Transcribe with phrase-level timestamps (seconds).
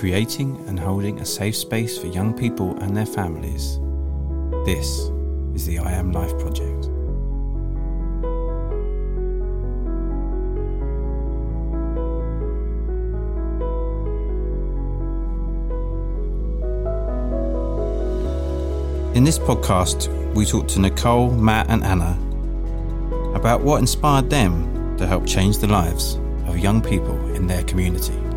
[0.00, 3.78] creating and holding a safe space for young people and their families.
[4.64, 5.10] This
[5.54, 6.86] is the I Am Life Project.
[19.14, 22.18] In this podcast, we talk to Nicole, Matt, and Anna
[23.34, 26.14] about what inspired them to help change the lives
[26.46, 28.29] of young people in their community.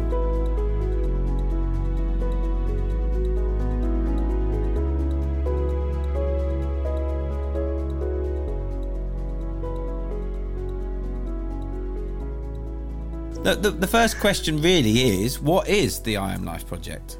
[13.44, 17.18] The, the, the, first question really is what is the I Am Life Project?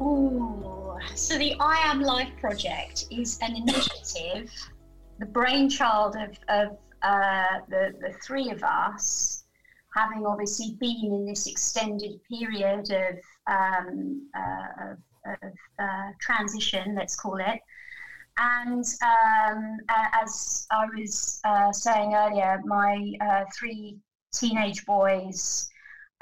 [0.00, 4.50] Ooh, so the I Am Life Project is an initiative,
[5.18, 9.44] the brainchild of, of uh, the, the three of us,
[9.94, 14.94] having obviously been in this extended period of, um, uh,
[15.42, 17.60] of, uh, transition, let's call it.
[18.38, 19.76] And um,
[20.22, 23.98] as I was uh, saying earlier, my uh, three
[24.32, 25.68] teenage boys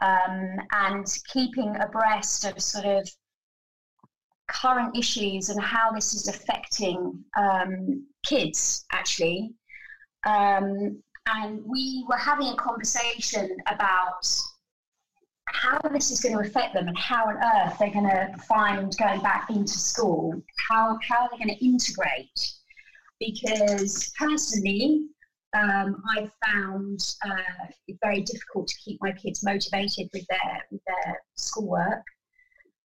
[0.03, 3.09] um, and keeping abreast of sort of
[4.48, 9.53] current issues and how this is affecting um, kids actually.
[10.27, 14.27] Um, and we were having a conversation about
[15.47, 18.97] how this is going to affect them and how on earth they're going to find
[18.98, 20.34] going back into school,
[20.69, 22.53] how, how they're going to integrate.
[23.20, 25.06] Because personally,
[25.54, 30.82] um, I found uh, it very difficult to keep my kids motivated with their with
[30.86, 32.05] their schoolwork,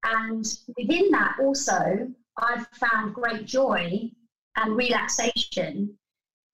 [0.04, 0.44] and
[0.76, 2.08] within that also
[2.38, 4.10] I've found great joy
[4.56, 5.96] and relaxation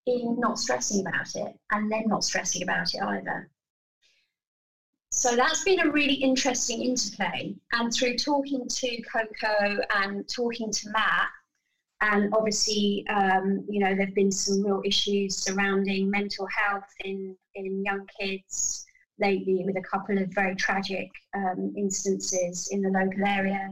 [0.06, 3.50] in not stressing about it, and then not stressing about it either.
[5.10, 10.90] So that's been a really interesting interplay, and through talking to Coco and talking to
[10.90, 11.28] Matt,
[12.00, 17.34] and obviously, um, you know, there have been some real issues surrounding mental health in,
[17.54, 18.84] in young kids
[19.18, 23.70] lately with a couple of very tragic um, instances in the local area.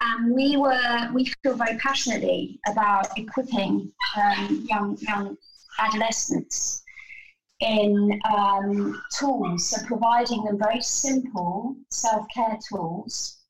[0.00, 5.36] And we were, we feel very passionately about equipping um, young, young
[5.78, 6.82] adolescents
[7.60, 13.45] in um, tools, so providing them very simple self care tools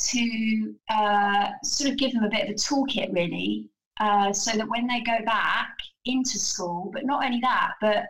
[0.00, 3.68] to uh, sort of give them a bit of a toolkit, really,
[4.00, 8.06] uh, so that when they go back into school, but not only that, but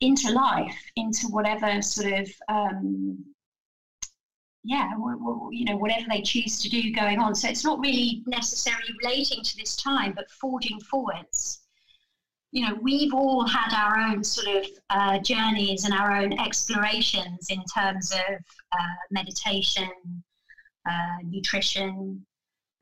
[0.00, 3.24] into life, into whatever sort of um,
[4.64, 4.90] yeah,
[5.50, 7.34] you know, whatever they choose to do going on.
[7.34, 11.60] So it's not really necessarily relating to this time, but forging forwards.
[12.52, 17.48] You know, we've all had our own sort of uh, journeys and our own explorations
[17.48, 18.34] in terms of
[18.72, 19.90] uh, meditation,
[20.88, 22.24] uh, nutrition,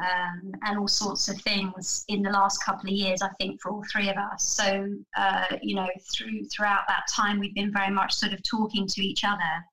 [0.01, 3.23] um, and all sorts of things in the last couple of years.
[3.23, 4.45] I think for all three of us.
[4.45, 8.87] So uh, you know, through throughout that time, we've been very much sort of talking
[8.87, 9.65] to each other,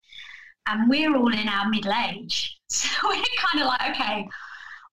[0.68, 2.54] and we're all in our middle age.
[2.70, 4.28] So we're kind of like, okay,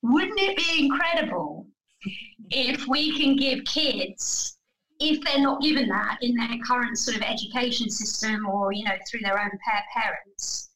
[0.00, 1.66] wouldn't it be incredible
[2.50, 4.56] if we can give kids
[5.00, 8.96] if they're not given that in their current sort of education system or you know
[9.08, 10.70] through their own pair parents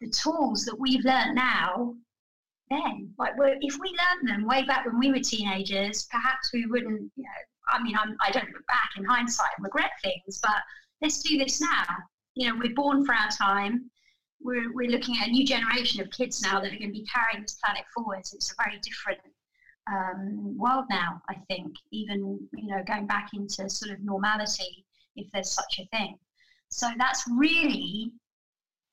[0.00, 1.94] the tools that we've learned now
[2.70, 3.12] then.
[3.18, 7.24] Like if we learned them way back when we were teenagers perhaps we wouldn't you
[7.24, 7.30] know
[7.68, 10.56] i mean I'm, i do not look back in hindsight and regret things but
[11.02, 11.84] let's do this now.
[12.34, 13.90] You know we're born for our time.
[14.42, 17.04] We're, we're looking at a new generation of kids now that are going to be
[17.04, 18.20] carrying this planet forward.
[18.20, 19.20] It's a very different
[19.90, 24.84] um, world now i think even you know going back into sort of normality
[25.16, 26.16] if there's such a thing.
[26.68, 28.12] So that's really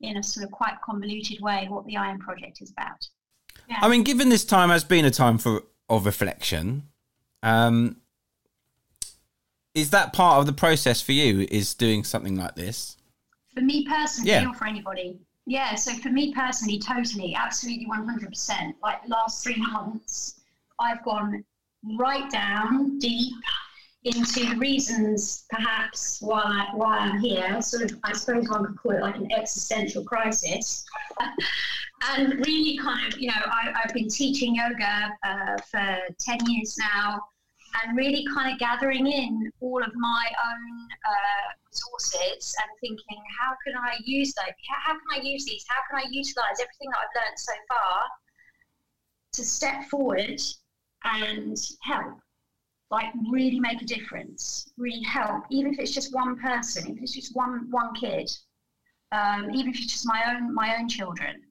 [0.02, 3.08] in a sort of quite convoluted way what the I Am Project is about.
[3.69, 3.80] Yeah.
[3.81, 6.84] I mean, given this time has been a time for of reflection,
[7.44, 7.97] um,
[9.73, 11.47] is that part of the process for you?
[11.49, 12.97] Is doing something like this?
[13.53, 14.49] For me personally, yeah.
[14.49, 15.20] or for anybody?
[15.46, 15.76] Yeah.
[15.76, 18.76] So for me personally, totally, absolutely, one hundred percent.
[18.84, 20.41] Like the last three months,
[20.79, 21.43] I've gone
[21.97, 23.34] right down deep
[24.15, 28.91] into the reasons perhaps why, why I'm here, sort of, I suppose one could call
[28.93, 30.85] it like an existential crisis.
[32.09, 36.77] and really kind of, you know, I, have been teaching yoga uh, for 10 years
[36.79, 37.19] now
[37.83, 43.53] and really kind of gathering in all of my own uh, resources and thinking, how
[43.65, 44.53] can I use those?
[44.69, 45.65] How, how can I use these?
[45.67, 48.03] How can I utilize everything that I've learned so far
[49.33, 50.41] to step forward
[51.03, 52.19] and help?
[52.89, 57.13] Like really make a difference, really help, even if it's just one person, if it's
[57.13, 58.29] just one one kid,
[59.11, 61.41] um, even if it's just my own my own children,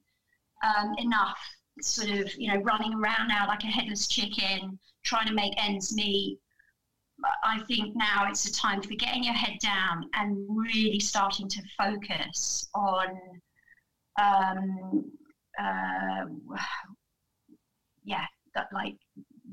[0.63, 1.37] um, enough
[1.81, 5.93] sort of you know running around now like a headless chicken, trying to make ends
[5.93, 6.39] meet.
[7.43, 11.61] I think now it's a time for getting your head down and really starting to
[11.75, 13.07] focus on,
[14.21, 15.11] um,
[15.59, 16.25] uh,
[18.03, 18.97] yeah, that like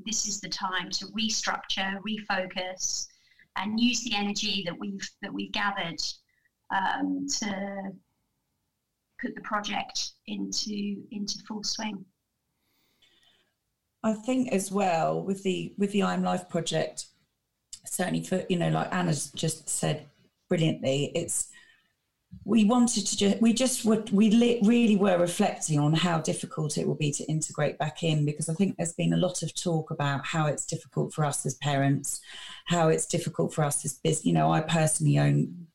[0.05, 3.07] this is the time to restructure, refocus,
[3.57, 6.01] and use the energy that we've that we've gathered
[6.73, 7.91] um, to
[9.21, 12.05] put the project into into full swing.
[14.03, 17.07] I think as well with the with the I'm Life project,
[17.85, 20.05] certainly for you know like Anna's just said
[20.47, 21.47] brilliantly, it's
[22.43, 26.77] we wanted to just we just would we li- really were reflecting on how difficult
[26.77, 29.53] it will be to integrate back in because i think there's been a lot of
[29.55, 32.21] talk about how it's difficult for us as parents
[32.65, 35.67] how it's difficult for us as business you know i personally own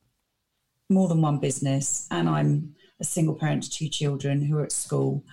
[0.89, 4.71] more than one business and i'm a single parent to two children who are at
[4.71, 5.23] school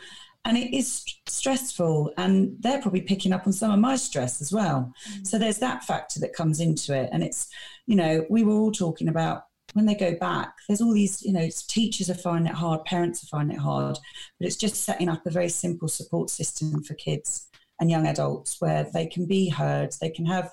[0.45, 4.53] and it is stressful and they're probably picking up on some of my stress as
[4.53, 5.25] well mm-hmm.
[5.25, 7.49] so there's that factor that comes into it and it's
[7.87, 11.33] you know we were all talking about when they go back, there's all these, you
[11.33, 13.99] know, teachers are finding it hard, parents are finding it hard,
[14.39, 17.49] but it's just setting up a very simple support system for kids
[17.81, 20.51] and young adults where they can be heard, they can have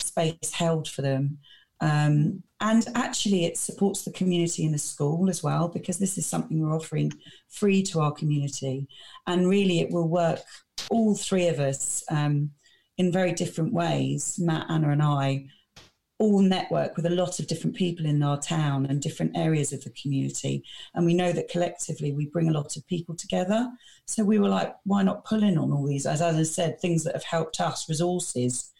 [0.00, 1.38] space held for them.
[1.80, 6.24] Um, and actually, it supports the community in the school as well, because this is
[6.24, 7.12] something we're offering
[7.48, 8.88] free to our community.
[9.26, 10.40] And really, it will work,
[10.90, 12.50] all three of us, um,
[12.96, 15.46] in very different ways Matt, Anna, and I
[16.18, 19.82] all network with a lot of different people in our town and different areas of
[19.82, 20.64] the community.
[20.94, 23.68] And we know that collectively we bring a lot of people together.
[24.06, 27.04] So we were like, why not pull in on all these, as I said, things
[27.04, 28.70] that have helped us, resources,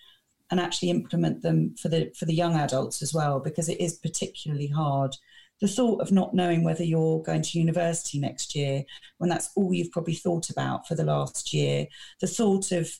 [0.50, 3.98] and actually implement them for the for the young adults as well, because it is
[3.98, 5.16] particularly hard.
[5.60, 8.84] The thought of not knowing whether you're going to university next year,
[9.18, 11.86] when that's all you've probably thought about for the last year,
[12.20, 12.90] the thought of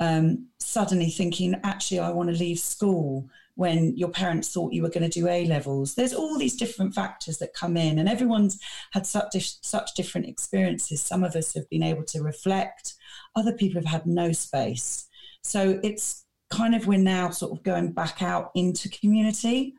[0.00, 3.28] um, suddenly thinking, actually, I want to leave school
[3.60, 5.94] when your parents thought you were going to do A levels.
[5.94, 8.58] There's all these different factors that come in, and everyone's
[8.92, 11.02] had such, such different experiences.
[11.02, 12.94] Some of us have been able to reflect,
[13.36, 15.06] other people have had no space.
[15.42, 19.74] So it's kind of we're now sort of going back out into community,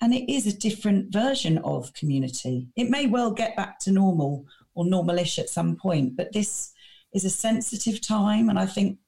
[0.00, 2.68] and it is a different version of community.
[2.76, 4.46] It may well get back to normal
[4.76, 6.72] or normalish at some point, but this
[7.12, 9.00] is a sensitive time, and I think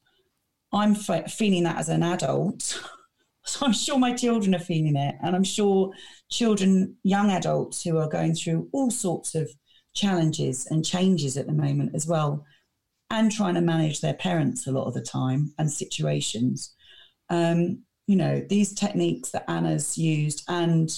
[0.72, 2.82] I'm feeling that as an adult.
[3.46, 5.14] So I'm sure my children are feeling it.
[5.22, 5.92] And I'm sure
[6.30, 9.50] children, young adults who are going through all sorts of
[9.94, 12.44] challenges and changes at the moment as well,
[13.10, 16.74] and trying to manage their parents a lot of the time and situations.
[17.30, 20.90] Um, you know, these techniques that Anna's used and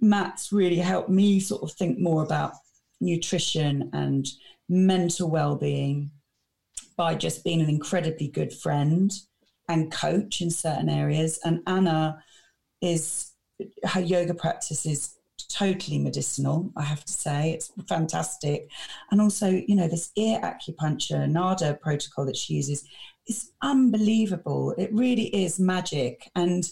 [0.00, 2.52] Matt's really helped me sort of think more about
[3.00, 4.26] nutrition and
[4.68, 6.10] mental well-being
[6.96, 9.12] by just being an incredibly good friend
[9.68, 11.38] and coach in certain areas.
[11.44, 12.22] And Anna
[12.80, 13.32] is
[13.84, 15.14] her yoga practice is
[15.48, 17.52] totally medicinal, I have to say.
[17.52, 18.70] It's fantastic.
[19.10, 22.84] And also, you know, this ear acupuncture, NADA protocol that she uses
[23.26, 24.74] is unbelievable.
[24.78, 26.30] It really is magic.
[26.34, 26.64] And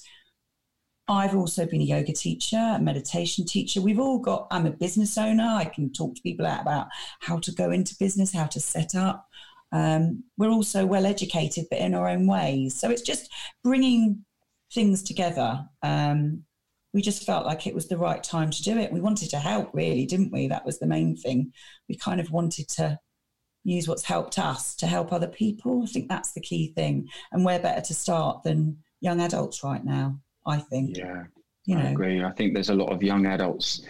[1.06, 3.82] I've also been a yoga teacher, a meditation teacher.
[3.82, 5.44] We've all got, I'm a business owner.
[5.44, 6.88] I can talk to people about
[7.20, 9.28] how to go into business, how to set up.
[9.75, 12.78] Um, we're also well educated, but in our own ways.
[12.78, 13.31] So it's just
[13.62, 14.25] bringing
[14.73, 15.66] things together.
[15.83, 16.45] Um,
[16.93, 18.93] we just felt like it was the right time to do it.
[18.93, 20.47] We wanted to help, really, didn't we?
[20.47, 21.52] That was the main thing.
[21.88, 23.00] We kind of wanted to
[23.64, 25.83] use what's helped us to help other people.
[25.83, 27.09] I think that's the key thing.
[27.33, 30.97] And where better to start than young adults right now, I think.
[30.97, 31.25] Yeah.
[31.66, 31.83] You know.
[31.83, 32.23] I agree.
[32.23, 33.83] I think there's a lot of young adults,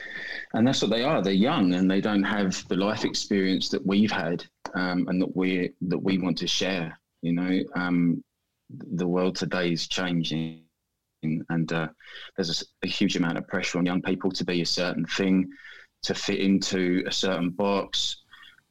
[0.53, 1.23] and that's what they are.
[1.23, 5.37] They're young and they don't have the life experience that we've had um, and that
[5.37, 6.97] we that we want to share.
[7.23, 8.23] You know, um,
[8.71, 10.63] the world today is changing,
[11.23, 11.89] and uh,
[12.37, 15.51] there's a, a, huge amount of pressure on young people to be a certain thing,
[16.03, 18.23] to fit into a certain box,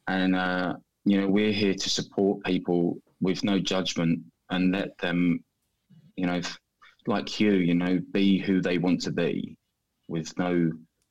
[0.08, 4.20] and uh, you know we're here to support people with no judgment
[4.50, 5.42] and let them,
[6.16, 6.40] you know,
[7.06, 9.56] like you, you know, be who they want to be,
[10.08, 10.70] with no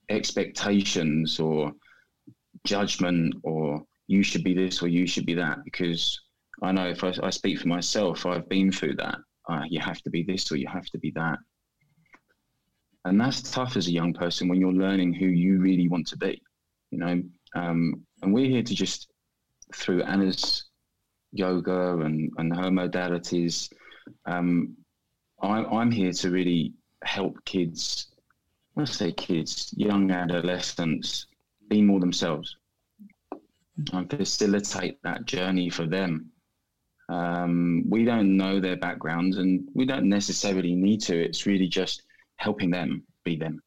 [0.10, 1.72] expectations or
[2.66, 6.20] judgment or you should be this or you should be that because
[6.62, 9.18] I know if I, I speak for myself, I've been through that.
[9.50, 11.40] Uh, you have to be this or you have to be that.
[13.06, 16.18] And that's tough as a young person when you're learning who you really want to
[16.18, 16.42] be,
[16.92, 17.22] you know.
[17.56, 19.10] Um, and we're here to just,
[19.76, 20.66] through Anna's
[21.34, 23.70] yoga and, and her modalities,
[24.26, 24.78] um,
[25.44, 26.74] I, I'm here to really
[27.04, 28.08] help kids,
[28.78, 31.28] I say kids, young adolescents,
[31.70, 32.56] be more themselves
[33.92, 36.30] and facilitate that journey for them.
[37.10, 41.22] Um, we don't know their backgrounds and we don't necessarily need to.
[41.22, 42.04] It's really just
[42.38, 43.62] helping them be them.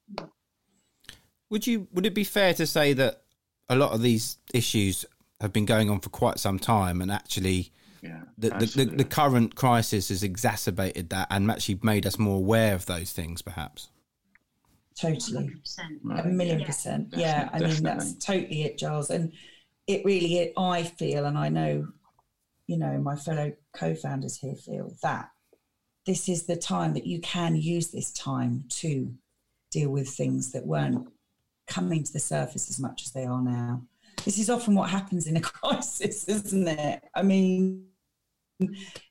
[1.50, 3.22] Would you would it be fair to say that
[3.68, 5.04] a lot of these issues
[5.40, 7.72] have been going on for quite some time and actually
[8.06, 12.36] Yeah, the, the, the, the current crisis has exacerbated that and actually made us more
[12.38, 13.88] aware of those things perhaps
[14.98, 15.50] Totally.
[16.06, 16.24] 100%.
[16.24, 16.66] a million Yeah.
[16.66, 17.08] percent.
[17.16, 19.10] Yeah, I Definitely, mean that's totally it, Giles.
[19.10, 19.32] And
[19.86, 21.88] it really, it, I feel, and I know,
[22.66, 25.28] you know, my fellow co-founders here feel that
[26.06, 29.12] this is the time that you can use this time to
[29.70, 31.08] deal with things that weren't
[31.66, 33.82] coming to the surface as much as they are now.
[34.24, 37.02] This is often what happens in a crisis, isn't it?
[37.14, 37.84] I mean,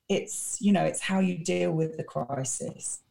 [0.10, 3.02] it's you know, it's how you deal with the crisis.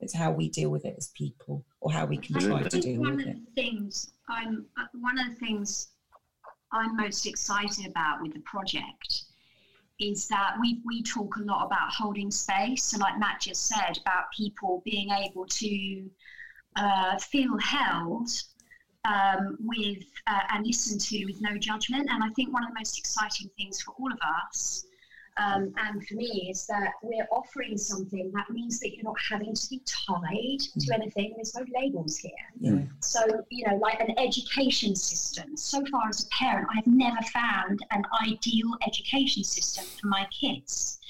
[0.00, 3.00] It's how we deal with it as people, or how we can try to deal
[3.00, 3.36] one with of it.
[3.46, 5.88] the things I'm one of the things
[6.72, 9.24] I'm most excited about with the project
[10.00, 13.98] is that we we talk a lot about holding space, and like Matt just said
[14.00, 16.10] about people being able to
[16.76, 18.28] uh, feel held
[19.04, 22.08] um, with uh, and listened to with no judgment.
[22.10, 24.84] And I think one of the most exciting things for all of us
[25.36, 29.52] um, and for me is that we're offering something that means that you're not having
[29.54, 31.32] to be tied to anything.
[31.34, 32.30] There's no labels here.
[32.60, 32.82] Yeah.
[33.00, 35.56] So, you know, like an education system.
[35.56, 40.26] So far as a parent, I have never found an ideal education system for my
[40.30, 41.00] kids.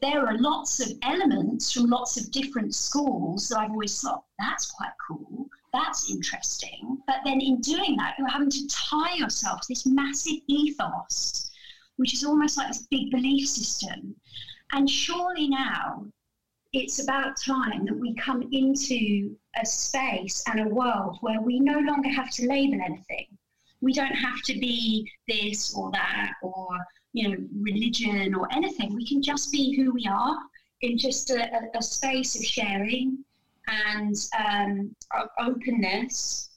[0.00, 4.70] There are lots of elements from lots of different schools that I've always thought, that's
[4.70, 6.98] quite cool, that's interesting.
[7.06, 11.47] But then in doing that, you're having to tie yourself to this massive ethos,
[11.98, 14.16] which is almost like this big belief system.
[14.72, 16.06] And surely now
[16.72, 21.78] it's about time that we come into a space and a world where we no
[21.78, 23.26] longer have to label anything.
[23.80, 26.68] We don't have to be this or that or
[27.12, 28.94] you know religion or anything.
[28.94, 30.36] We can just be who we are
[30.82, 33.24] in just a, a, a space of sharing
[33.66, 34.94] and um,
[35.38, 36.47] openness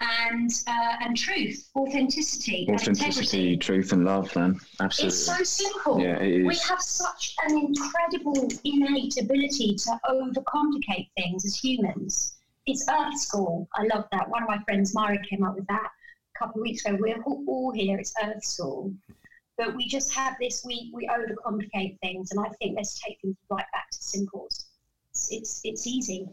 [0.00, 3.56] and uh, and truth, authenticity, authenticity, integrity.
[3.56, 4.32] truth, and love.
[4.32, 5.08] Then absolutely.
[5.08, 6.00] It's so simple.
[6.00, 12.36] Yeah, it We have such an incredible innate ability to overcomplicate things as humans.
[12.66, 13.68] It's Earth School.
[13.74, 14.28] I love that.
[14.28, 15.90] One of my friends, Mara, came up with that
[16.34, 16.96] a couple of weeks ago.
[17.00, 17.98] We're all all here.
[17.98, 18.92] It's Earth School.
[19.58, 22.30] But we just have this, we, we overcomplicate things.
[22.30, 24.64] And I think let's take things right back to simples.
[25.10, 26.26] It's, it's, it's easy.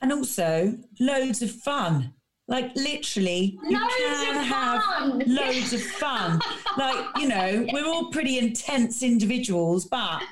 [0.00, 2.14] and also loads of fun.
[2.48, 5.22] Like literally, you Loads can have fun.
[5.26, 6.40] loads of fun.
[6.78, 10.22] Like you know, we're all pretty intense individuals, but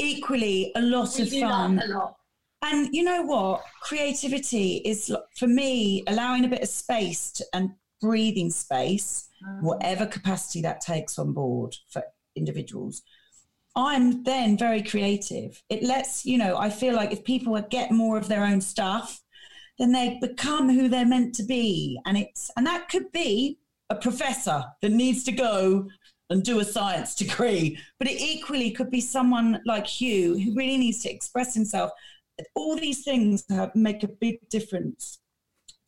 [0.00, 1.82] equally a lot We of fun.
[1.84, 2.14] a lot.
[2.62, 3.62] And you know what?
[3.82, 9.62] Creativity is for me allowing a bit of space to, and breathing space, mm.
[9.62, 12.02] whatever capacity that takes on board for
[12.36, 13.02] individuals.
[13.76, 15.60] I'm then very creative.
[15.68, 19.20] It lets, you know, I feel like if people get more of their own stuff,
[19.78, 21.98] then they become who they're meant to be.
[22.06, 23.58] And it's and that could be
[23.90, 25.88] a professor that needs to go
[26.30, 27.78] and do a science degree.
[27.98, 31.90] But it equally could be someone like you who really needs to express himself.
[32.54, 35.20] All these things make a big difference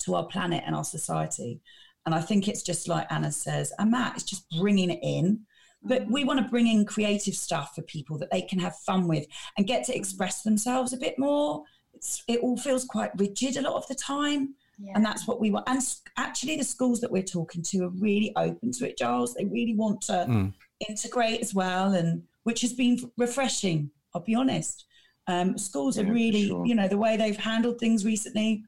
[0.01, 1.61] to our planet and our society.
[2.05, 5.41] And I think it's just like Anna says, and Matt, it's just bringing it in.
[5.83, 9.09] But we want to bring in creative stuff for people that they can have fun
[9.09, 9.27] with
[9.57, 11.65] and get to express themselves a bit more.
[11.97, 14.55] It's, it all feels quite rigid a lot of the time.
[14.79, 14.93] Yeah.
[14.95, 15.69] And that's what we want.
[15.69, 15.81] And
[16.19, 19.35] actually, the schools that we're talking to are really open to it, Giles.
[19.35, 20.53] They really want to Mm.
[20.89, 23.91] integrate as well, and which has been refreshing.
[24.15, 24.85] I'll be honest.
[25.27, 26.67] Um, schools Yeah, are really, sure.
[26.67, 28.65] you know, the way they've handled things recently,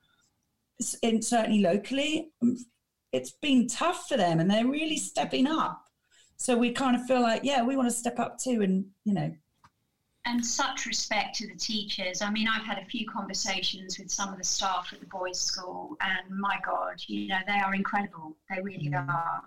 [0.80, 2.56] s- and certainly locally, um,
[3.12, 5.84] it's been tough for them, and they're really stepping up.
[6.36, 9.12] So we kind of feel like, yeah, we want to step up too, and you
[9.12, 9.34] know,
[10.28, 12.20] and such respect to the teachers.
[12.22, 15.40] I mean, I've had a few conversations with some of the staff at the boys'
[15.40, 18.36] school, and my God, you know, they are incredible.
[18.50, 19.42] They really are.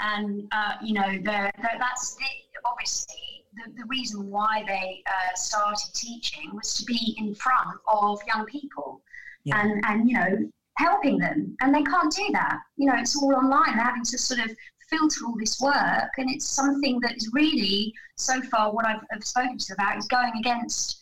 [0.00, 2.24] And uh, you know, they're, they're, that's the,
[2.64, 3.16] obviously
[3.54, 8.46] the, the reason why they uh, started teaching was to be in front of young
[8.46, 9.02] people
[9.44, 9.60] Yeah.
[9.60, 12.58] and and you know helping them, and they can't do that.
[12.76, 13.76] You know, it's all online.
[13.76, 14.50] They're having to sort of
[14.90, 19.24] filter all this work, and it's something that is really so far what I've, I've
[19.24, 21.00] spoken to about is going against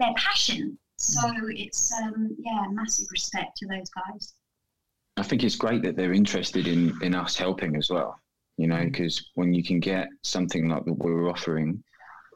[0.00, 0.78] their passion.
[0.98, 1.52] So mm.
[1.54, 4.34] it's um, yeah, massive respect to those guys.
[5.18, 8.18] I think it's great that they're interested in in us helping as well.
[8.56, 8.92] You know, mm.
[8.92, 11.82] because when you can get something like what we're offering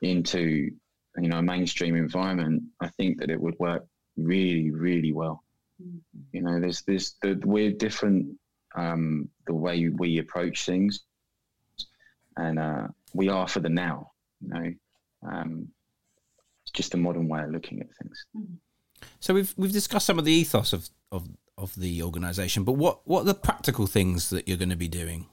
[0.02, 0.70] into
[1.18, 5.42] you know a mainstream environment, I think that it would work really, really well.
[5.82, 6.00] Mm.
[6.32, 8.38] You know, there's this the, we're different
[8.74, 11.00] um, the way we approach things,
[12.36, 14.12] and uh, we are for the now.
[14.40, 14.72] You know,
[15.30, 15.68] um,
[16.62, 18.24] it's just a modern way of looking at things.
[19.20, 23.00] So we've we've discussed some of the ethos of of, of the organisation, but what
[23.06, 25.26] what are the practical things that you're going to be doing?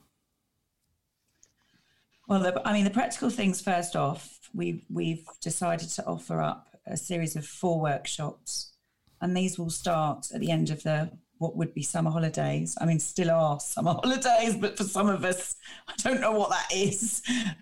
[2.27, 6.67] Well, the, I mean, the practical things first off, we've we've decided to offer up
[6.85, 8.73] a series of four workshops,
[9.21, 12.77] and these will start at the end of the what would be summer holidays.
[12.79, 15.55] I mean, still are summer holidays, but for some of us,
[15.87, 17.21] I don't know what that is.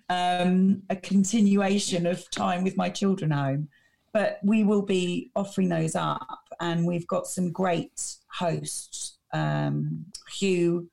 [0.09, 3.69] Um, a continuation of time with my children home,
[4.13, 9.17] but we will be offering those up, and we've got some great hosts.
[9.33, 10.05] Um,
[10.37, 10.89] Hugh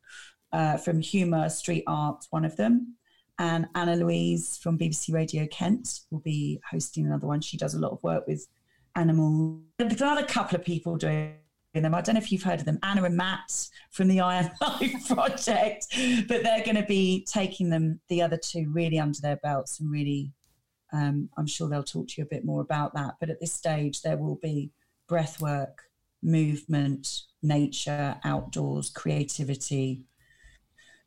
[0.53, 2.97] uh, from Humour Street Art, one of them
[3.39, 7.41] and Anna Louise from BBC Radio Kent will be hosting another one.
[7.41, 8.47] She does a lot of work with
[8.95, 9.61] animals.
[9.79, 11.35] There's another couple of people doing
[11.81, 11.95] them.
[11.95, 14.50] I don't know if you've heard of them, Anna and Matt from the I Am
[15.07, 15.87] project,
[16.29, 19.91] but they're going to be taking them, the other two, really under their belts and
[19.91, 20.33] really,
[20.93, 23.14] um, I'm sure they'll talk to you a bit more about that.
[23.21, 24.71] But at this stage, there will be
[25.09, 25.85] breath work,
[26.23, 27.09] movement,
[27.43, 30.02] nature, outdoors, creativity,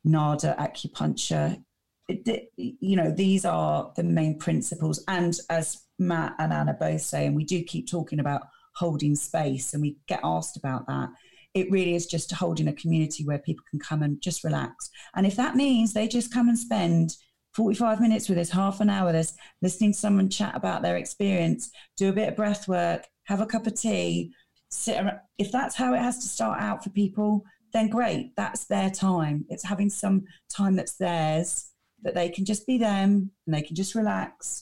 [0.04, 1.62] NADA acupuncture,
[2.08, 5.04] you know, these are the main principles.
[5.08, 8.44] And as Matt and Anna both say, and we do keep talking about
[8.76, 11.10] holding space, and we get asked about that.
[11.54, 14.90] It really is just holding a community where people can come and just relax.
[15.16, 17.16] And if that means they just come and spend
[17.54, 20.98] 45 minutes with us, half an hour with us, listening to someone chat about their
[20.98, 24.34] experience, do a bit of breath work, have a cup of tea,
[24.70, 25.20] sit around.
[25.38, 28.34] If that's how it has to start out for people, then great.
[28.36, 29.46] That's their time.
[29.50, 31.72] It's having some time that's theirs
[32.04, 34.62] that they can just be them and they can just relax.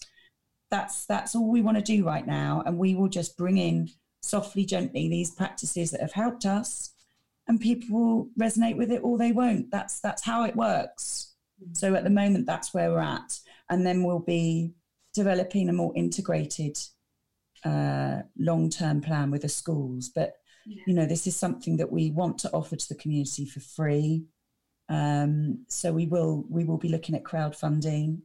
[0.71, 3.89] That's that's all we want to do right now, and we will just bring in
[4.23, 6.91] softly, gently these practices that have helped us,
[7.47, 9.69] and people will resonate with it or they won't.
[9.69, 11.33] That's that's how it works.
[11.73, 14.73] So at the moment, that's where we're at, and then we'll be
[15.13, 16.77] developing a more integrated
[17.63, 20.09] uh, long-term plan with the schools.
[20.09, 20.33] But
[20.65, 20.83] yeah.
[20.87, 24.25] you know, this is something that we want to offer to the community for free.
[24.89, 28.21] Um, so we will we will be looking at crowdfunding.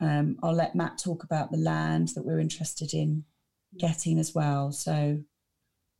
[0.00, 3.24] Um, I'll let Matt talk about the land that we're interested in
[3.78, 4.72] getting as well.
[4.72, 5.22] So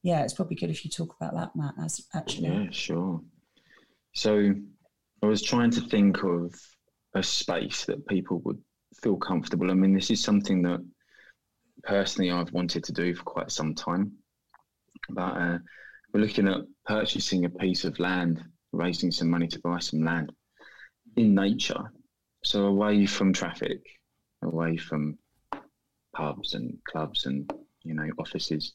[0.02, 1.74] yeah, it's probably good if you talk about that, Matt.
[1.82, 3.20] As actually, yeah, sure.
[4.14, 4.54] So
[5.22, 6.54] I was trying to think of
[7.14, 8.58] a space that people would
[9.02, 9.70] feel comfortable.
[9.70, 10.84] I mean, this is something that
[11.84, 14.12] personally I've wanted to do for quite some time.
[15.08, 15.58] But uh,
[16.12, 20.32] we're looking at purchasing a piece of land raising some money to buy some land
[21.16, 21.92] in nature.
[22.44, 23.80] So away from traffic,
[24.42, 25.18] away from
[26.14, 27.50] pubs and clubs and
[27.84, 28.74] you know offices,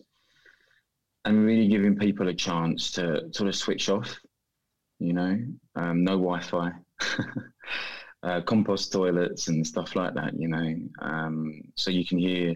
[1.28, 4.18] and really giving people a chance to sort of switch off.
[5.00, 5.38] You know,
[5.76, 6.72] um, no Wi-Fi,
[8.24, 10.40] uh, compost toilets and stuff like that.
[10.40, 12.56] You know, um, so you can hear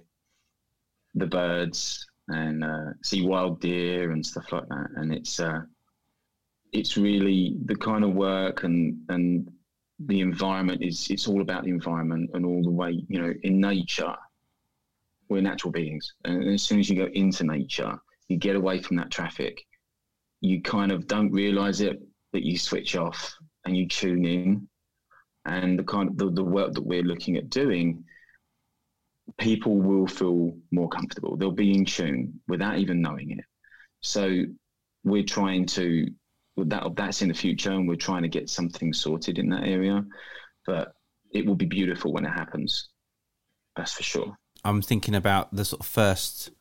[1.15, 5.61] the birds and uh, see wild deer and stuff like that, and it's uh,
[6.71, 9.51] it's really the kind of work and and
[10.07, 13.59] the environment is it's all about the environment and all the way you know in
[13.59, 14.15] nature
[15.29, 17.99] we're natural beings and as soon as you go into nature
[18.31, 19.65] you get away from that traffic
[20.41, 22.01] you kind of don't realize it
[22.33, 23.33] that you switch off
[23.65, 24.67] and you tune in
[25.45, 28.03] and the kind of the, the work that we're looking at doing
[29.37, 33.45] people will feel more comfortable they'll be in tune without even knowing it
[34.01, 34.43] so
[35.03, 36.07] we're trying to
[36.57, 40.03] that that's in the future, and we're trying to get something sorted in that area.
[40.65, 40.93] But
[41.33, 42.89] it will be beautiful when it happens.
[43.75, 44.37] That's for sure.
[44.63, 46.51] I'm thinking about the sort of first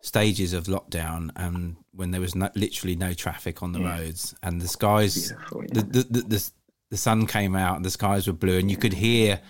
[0.00, 3.98] stages of lockdown and when there was no, literally no traffic on the yeah.
[3.98, 5.60] roads and the skies yeah.
[5.72, 6.50] the, the, the, the,
[6.90, 9.40] the sun came out and the skies were blue and you could hear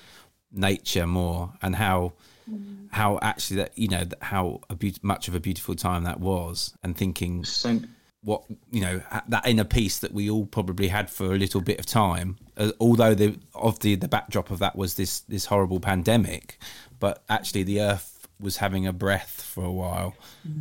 [0.52, 2.12] nature more and how
[2.50, 2.88] mm.
[2.90, 6.74] how actually that you know how a be- much of a beautiful time that was
[6.82, 7.80] and thinking so,
[8.22, 11.78] what you know that inner peace that we all probably had for a little bit
[11.78, 15.78] of time uh, although the of the the backdrop of that was this this horrible
[15.78, 16.58] pandemic
[16.98, 20.14] but actually the earth was having a breath for a while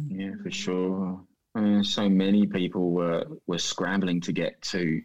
[0.09, 1.21] yeah for sure
[1.55, 5.01] I mean, so many people were were scrambling to get to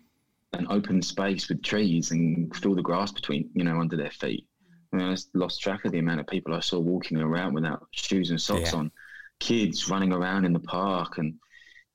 [0.52, 4.46] an open space with trees and feel the grass between you know under their feet
[4.92, 7.86] I, mean, I lost track of the amount of people I saw walking around without
[7.90, 8.78] shoes and socks yeah.
[8.78, 8.92] on
[9.40, 11.34] kids running around in the park and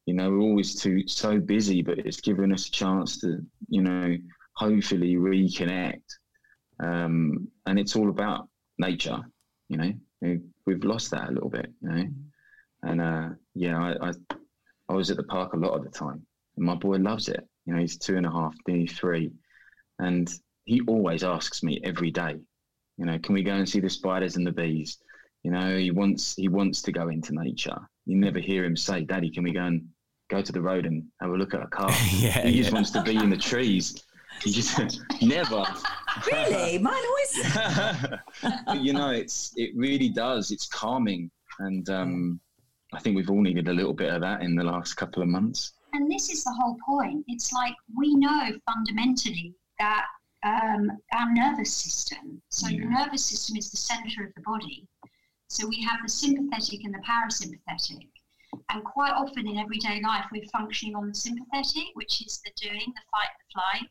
[0.10, 3.84] you know, we're always too so busy, but it's given us a chance to, you
[3.84, 4.18] know,
[4.56, 6.02] hopefully reconnect.
[6.80, 9.20] Um, and it's all about nature,
[9.68, 10.40] you know.
[10.70, 12.06] We've lost that a little bit, you know.
[12.84, 14.14] And uh, yeah, I, I,
[14.88, 16.24] I was at the park a lot of the time.
[16.58, 17.44] And my boy loves it.
[17.66, 19.32] You know, he's two and a half, nearly three,
[19.98, 20.32] and
[20.66, 22.36] he always asks me every day,
[23.00, 25.00] you know, can we go and see the spiders and the bees?
[25.44, 27.78] You know, he wants he wants to go into nature.
[28.06, 29.88] You never hear him say, "Daddy, can we go and
[30.30, 32.92] go to the road and have a look at a car?" yeah, he just wants
[32.92, 34.04] to be in the trees.
[34.44, 35.66] He just never.
[36.28, 38.84] Really, mine always.
[38.86, 40.52] you know, it's it really does.
[40.52, 42.40] It's calming, and um,
[42.94, 45.30] I think we've all needed a little bit of that in the last couple of
[45.30, 45.74] months.
[45.94, 47.26] And this is the whole point.
[47.28, 50.06] It's like we know fundamentally that
[50.44, 52.42] um, our nervous system.
[52.50, 52.82] So Yeah.
[52.82, 54.88] the nervous system is the center of the body.
[55.48, 58.08] So we have the sympathetic and the parasympathetic.
[58.72, 62.86] And quite often in everyday life, we're functioning on the sympathetic, which is the doing,
[62.86, 63.90] the fight, the flight.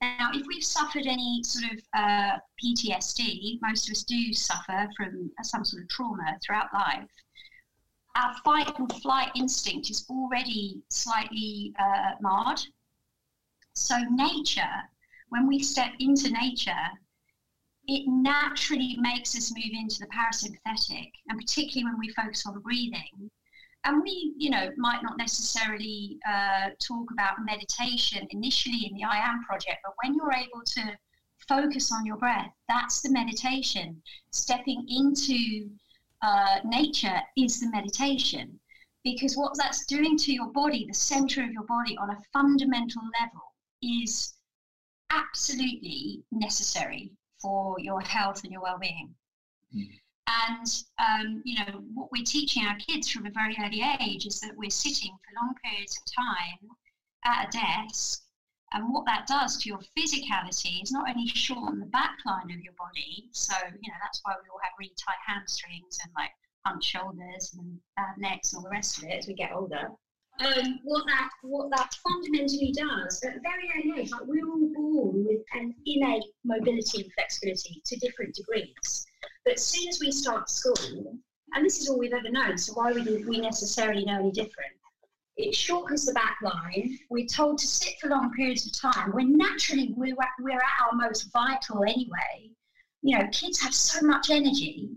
[0.00, 5.30] Now, if we've suffered any sort of uh, PTSD, most of us do suffer from
[5.42, 7.10] some sort of trauma throughout life.
[8.16, 12.60] Our fight and flight instinct is already slightly uh, marred.
[13.74, 14.88] So, nature,
[15.28, 16.88] when we step into nature,
[17.86, 23.30] it naturally makes us move into the parasympathetic, and particularly when we focus on breathing.
[23.84, 29.16] And we, you know, might not necessarily uh, talk about meditation initially in the I
[29.16, 30.98] Am project, but when you're able to
[31.48, 34.02] focus on your breath, that's the meditation.
[34.32, 35.70] Stepping into
[36.22, 38.60] uh, nature is the meditation
[39.02, 43.02] because what that's doing to your body, the center of your body on a fundamental
[43.20, 43.40] level,
[43.82, 44.34] is
[45.10, 49.14] absolutely necessary for your health and your well-being.
[49.74, 49.88] Mm.
[50.30, 50.66] And
[50.98, 54.56] um, you know what we're teaching our kids from a very early age is that
[54.56, 56.70] we're sitting for long periods of time
[57.24, 58.22] at a desk,
[58.72, 62.60] and what that does to your physicality is not only shorten the back line of
[62.60, 66.30] your body, so you know that's why we all have really tight hamstrings and like
[66.64, 69.90] hunched shoulders and bad necks and all the rest of it as we get older.
[70.40, 74.70] Um, what that what that fundamentally does at a very early age, like we're all
[74.74, 79.06] born with an innate mobility and flexibility to different degrees.
[79.44, 81.16] But as soon as we start school,
[81.54, 84.72] and this is all we've ever known, so why would we necessarily know any different?
[85.36, 86.98] It shortens the back line.
[87.08, 90.86] We're told to sit for long periods of time when naturally we're at, we're at
[90.86, 92.50] our most vital anyway.
[93.02, 94.90] You know, kids have so much energy.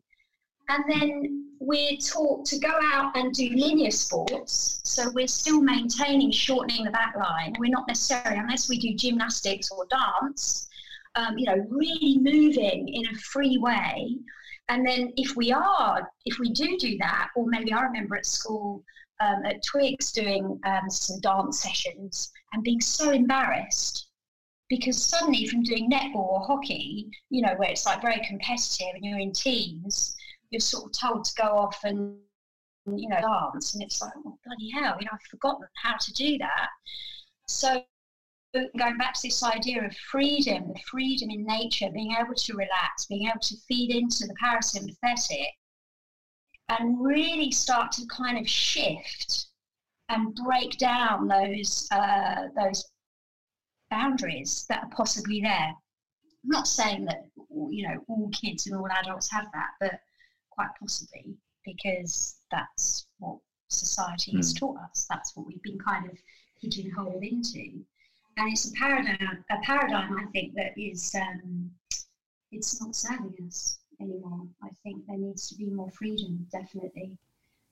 [0.68, 4.82] And then we're taught to go out and do linear sports.
[4.84, 7.56] So we're still maintaining shortening the back line.
[7.58, 10.68] We're not necessarily, unless we do gymnastics or dance,
[11.16, 14.18] um, you know, really moving in a free way.
[14.70, 18.26] And then if we are, if we do do that, or maybe I remember at
[18.26, 18.84] school
[19.20, 24.08] um, at Twigs doing um, some dance sessions and being so embarrassed
[24.70, 29.06] because suddenly from doing netball or hockey, you know, where it's like very competitive and
[29.06, 30.16] you're in teams,
[30.50, 32.18] you're sort of told to go off and
[32.86, 36.14] you know dance, and it's like, oh, bloody hell, you know, I've forgotten how to
[36.14, 36.70] do that.
[37.48, 37.84] So
[38.78, 43.06] going back to this idea of freedom, the freedom in nature, being able to relax,
[43.08, 45.48] being able to feed into the parasympathetic,
[46.70, 49.48] and really start to kind of shift
[50.10, 52.84] and break down those uh, those
[53.90, 55.74] boundaries that are possibly there.
[56.44, 57.24] I'm not saying that
[57.70, 60.00] you know all kids and all adults have that, but
[60.52, 61.36] quite possibly
[61.66, 63.38] because that's what
[63.70, 64.60] society has Mm.
[64.60, 65.08] taught us.
[65.10, 66.18] That's what we've been kind of
[66.62, 67.84] pigeonholed into,
[68.38, 69.44] and it's a paradigm.
[69.50, 71.72] A paradigm, I think, that is um,
[72.52, 74.48] it's not serving us anymore.
[74.64, 77.18] I think there needs to be more freedom, definitely,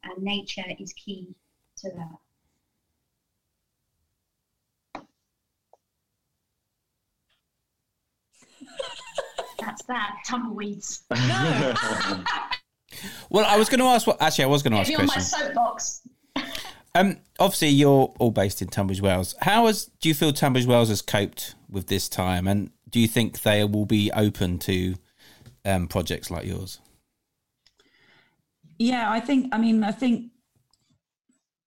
[0.04, 1.36] and nature is key
[1.78, 2.17] to that.
[9.60, 10.17] That's that.
[10.26, 11.04] Tumbleweeds.
[13.30, 14.21] Well, I was going to ask what.
[14.21, 16.02] Actually, I was going to ask Get on my soapbox.
[16.93, 19.36] Um, obviously, you're all based in Tunbridge Wells.
[19.41, 23.08] How has do you feel Tunbridge Wells has coped with this time, and do you
[23.08, 24.95] think they will be open to
[25.63, 26.80] um, projects like yours?
[28.77, 29.54] Yeah, I think.
[29.54, 30.32] I mean, I think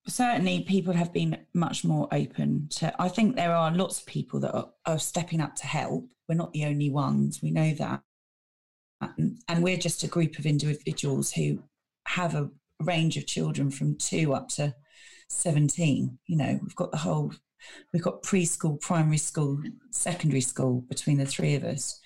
[0.06, 2.94] certainly people have been much more open to.
[3.00, 6.06] I think there are lots of people that are, are stepping up to help.
[6.28, 7.40] We're not the only ones.
[7.42, 8.02] We know that,
[9.00, 11.62] Um, and we're just a group of individuals who
[12.08, 14.74] have a range of children from two up to
[15.28, 16.18] seventeen.
[16.26, 17.32] You know, we've got the whole.
[17.92, 21.98] We've got preschool, primary school, secondary school between the three of us.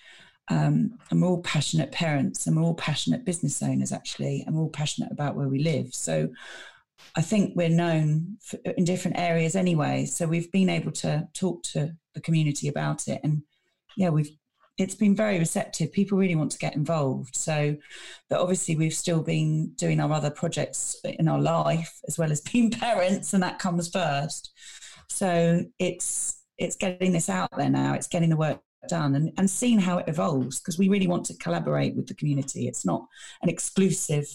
[0.50, 4.62] Um, and we're all passionate parents and we're all passionate business owners actually and we're
[4.62, 6.30] all passionate about where we live so
[7.16, 11.62] i think we're known for, in different areas anyway so we've been able to talk
[11.64, 13.42] to the community about it and
[13.98, 14.37] yeah we've
[14.78, 17.76] it's been very receptive people really want to get involved so
[18.30, 22.40] but obviously we've still been doing our other projects in our life as well as
[22.52, 24.52] being parents and that comes first
[25.08, 27.94] so it's it's getting this out there now.
[27.94, 31.24] It's getting the work done and, and seeing how it evolves because we really want
[31.26, 32.68] to collaborate with the community.
[32.68, 33.06] It's not
[33.42, 34.26] an exclusive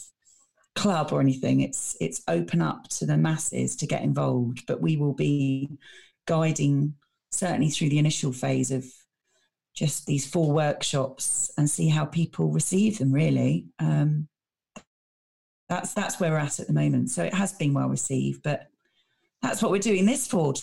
[0.75, 1.61] club or anything.
[1.61, 5.69] It's it's open up to the masses to get involved, but we will be
[6.25, 6.95] guiding
[7.31, 8.85] certainly through the initial phase of
[9.73, 13.65] just these four workshops and see how people receive them really.
[13.79, 14.27] Um,
[15.69, 17.09] that's that's where we're at at the moment.
[17.09, 18.67] So it has been well received but
[19.41, 20.53] that's what we're doing this for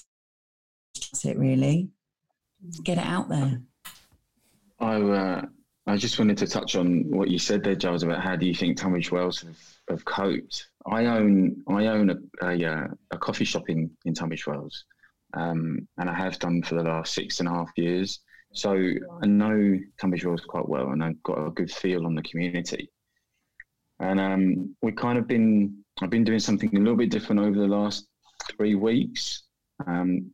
[1.25, 1.91] it really.
[2.83, 3.61] Get it out there.
[4.81, 5.43] I uh,
[5.87, 8.55] i just wanted to touch on what you said there giles about how do you
[8.55, 10.69] think tunbridge wells have, have coped?
[10.87, 14.85] I own i own a, a, uh, a coffee shop in in tunbridge wells
[15.35, 18.21] um, and i have done for the last six and a half years
[18.53, 22.23] so I know Tunbridge Wells quite well, and I've got a good feel on the
[22.23, 22.91] community.
[24.01, 27.59] And um, we've kind of been, I've been doing something a little bit different over
[27.59, 28.07] the last
[28.57, 29.43] three weeks
[29.87, 30.31] um,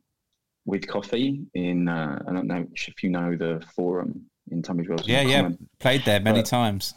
[0.65, 5.07] with coffee in, uh, I don't know if you know the forum in Tunbridge Wells.
[5.07, 5.49] Yeah, yeah,
[5.79, 6.93] played there many but, times.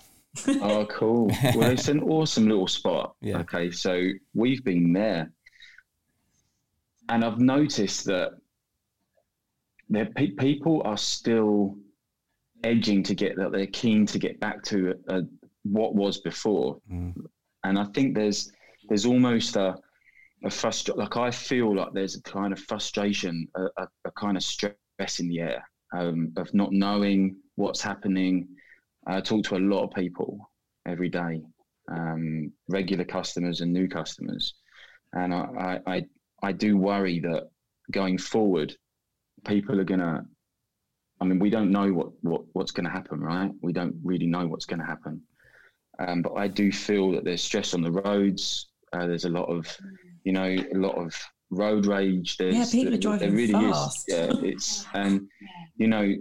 [0.46, 1.30] oh, cool.
[1.54, 3.14] Well, it's an awesome little spot.
[3.20, 3.38] Yeah.
[3.38, 5.32] Okay, so we've been there.
[7.08, 8.32] And I've noticed that
[9.92, 11.76] pe- people are still
[12.64, 15.22] edging to get that they're keen to get back to a,
[15.64, 17.14] what was before, mm.
[17.64, 18.52] and I think there's
[18.88, 19.76] there's almost a
[20.44, 20.98] a frustration.
[20.98, 24.74] Like I feel like there's a kind of frustration, a, a, a kind of stress
[25.18, 28.48] in the air um, of not knowing what's happening.
[29.06, 30.38] I talk to a lot of people
[30.86, 31.42] every day,
[31.90, 34.54] um, regular customers and new customers,
[35.12, 36.04] and I, I
[36.42, 37.48] I do worry that
[37.90, 38.74] going forward
[39.44, 40.24] people are gonna
[41.20, 43.50] I mean, we don't know what, what what's going to happen, right?
[43.60, 45.20] We don't really know what's going to happen.
[45.98, 48.70] Um, but I do feel that there's stress on the roads.
[48.92, 49.66] Uh, there's a lot of,
[50.24, 51.14] you know, a lot of
[51.50, 52.38] road rage.
[52.38, 54.08] There's, yeah, people are driving there really fast.
[54.08, 54.14] Is.
[54.14, 55.28] Yeah, it's and
[55.76, 56.14] you know,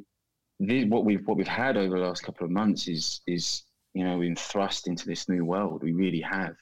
[0.59, 4.03] this, what we've what we've had over the last couple of months is is you
[4.03, 5.81] know been thrust into this new world.
[5.81, 6.55] We really have,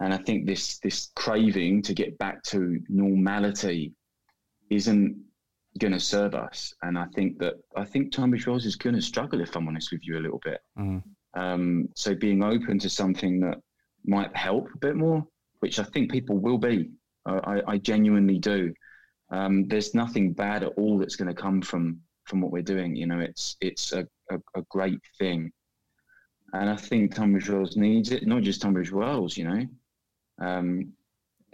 [0.00, 3.94] and I think this this craving to get back to normality
[4.68, 5.16] isn't
[5.76, 6.74] going to serve us.
[6.82, 9.92] And I think that I think Tunbridge Wells is going to struggle, if I'm honest
[9.92, 10.60] with you, a little bit.
[10.78, 11.02] Mm.
[11.34, 13.58] Um, so being open to something that
[14.04, 15.26] might help a bit more,
[15.60, 16.90] which I think people will be.
[17.28, 18.72] Uh, I, I, genuinely do.
[19.30, 22.94] Um, there's nothing bad at all that's going to come from from what we're doing.
[22.94, 25.50] You know, it's it's a, a, a great thing,
[26.52, 28.26] and I think Tunbridge Wells needs it.
[28.26, 29.66] Not just Tunbridge Wells, you know,
[30.40, 30.92] um,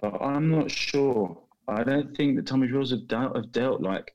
[0.01, 4.13] but I'm not sure I don't think the Tunbridge Wells have dealt, have dealt like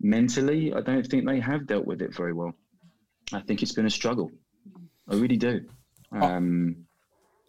[0.00, 0.72] mentally.
[0.72, 2.54] I don't think they have dealt with it very well.
[3.32, 4.30] I think it's been a struggle.
[5.08, 5.62] I really do.
[6.12, 6.20] Oh.
[6.20, 6.86] Um,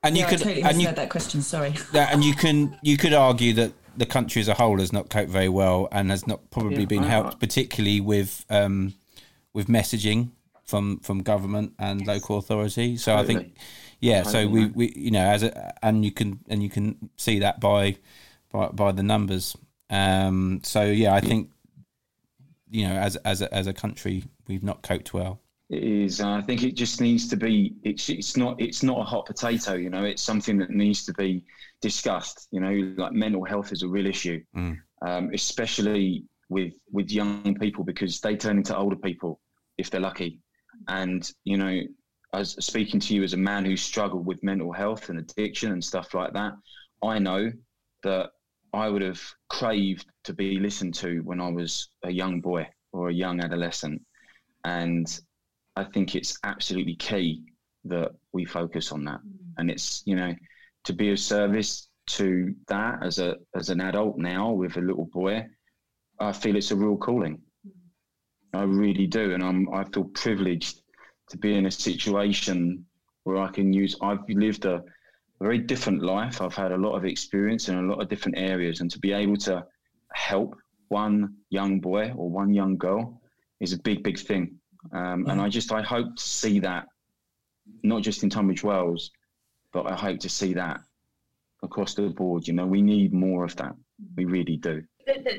[0.04, 1.42] and you yeah, could I totally and you, that question.
[1.42, 1.74] Sorry.
[1.94, 5.10] Yeah, and you can you could argue that the country as a whole has not
[5.10, 8.94] coped very well and has not probably yeah, been helped, particularly with um,
[9.54, 10.32] with messaging
[10.66, 12.98] from from government and local authority.
[12.98, 13.36] So totally.
[13.36, 13.58] I think,
[14.00, 14.24] yeah.
[14.24, 14.44] Totally.
[14.44, 17.60] So we, we you know as a and you can and you can see that
[17.60, 17.98] by
[18.54, 19.58] by, by the numbers.
[19.90, 21.50] Um, so yeah, I think
[22.70, 25.42] you know, as as a, as a country, we've not coped well.
[25.70, 26.22] It is.
[26.22, 27.76] I think it just needs to be.
[27.84, 29.74] It's it's not it's not a hot potato.
[29.74, 31.44] You know, it's something that needs to be
[31.82, 32.48] discussed.
[32.52, 34.80] You know, like mental health is a real issue, mm.
[35.02, 39.40] um, especially with with young people because they turn into older people
[39.78, 40.40] if they're lucky.
[40.88, 41.82] And you know,
[42.34, 45.84] as speaking to you as a man who struggled with mental health and addiction and
[45.84, 46.54] stuff like that,
[47.04, 47.52] I know
[48.04, 48.32] that
[48.74, 53.10] I would have craved to be listened to when I was a young boy or
[53.10, 54.02] a young adolescent.
[54.66, 55.08] And
[55.76, 57.44] I think it's absolutely key
[57.86, 59.20] that we focus on that.
[59.20, 59.38] Mm.
[59.58, 60.34] And it's, you know,
[60.86, 65.06] to be of service to that as a as an adult now with a little
[65.06, 65.46] boy,
[66.20, 67.42] I feel it's a real calling.
[67.68, 68.60] Mm.
[68.60, 69.34] I really do.
[69.34, 70.82] And I'm I feel privileged
[71.30, 72.86] to be in a situation
[73.24, 74.84] where I can use I've lived a
[75.44, 76.42] very different life.
[76.42, 79.12] I've had a lot of experience in a lot of different areas, and to be
[79.12, 79.66] able to
[80.14, 80.56] help
[80.88, 83.22] one young boy or one young girl
[83.60, 84.56] is a big, big thing.
[84.94, 86.88] Um, and I just I hope to see that
[87.84, 89.12] not just in Tunbridge Wells,
[89.72, 90.80] but I hope to see that
[91.62, 92.48] across the board.
[92.48, 93.74] You know, we need more of that.
[94.16, 94.84] We really do.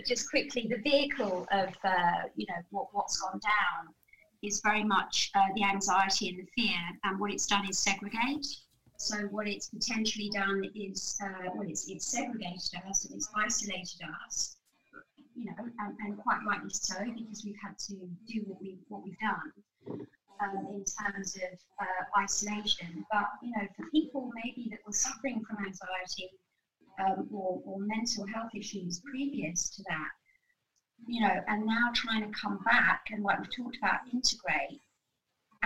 [0.07, 3.95] just quickly, the vehicle of uh, you know what, what's gone down
[4.43, 8.47] is very much uh, the anxiety and the fear, and what it's done is segregate.
[9.05, 14.01] So what it's potentially done is, uh, well, it's, it's segregated us and it's isolated
[14.25, 14.57] us,
[15.37, 19.05] you know, and, and quite rightly so because we've had to do what we what
[19.05, 20.01] we've done
[20.41, 23.05] um, in terms of uh, isolation.
[23.13, 26.31] But you know, for people maybe that were suffering from anxiety
[26.99, 30.13] um, or, or mental health issues previous to that,
[31.07, 34.81] you know, and now trying to come back and like we've talked about, integrate